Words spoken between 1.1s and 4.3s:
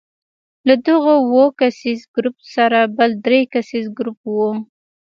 اووه کسیز ګروپ سره بل درې کسیز ګروپ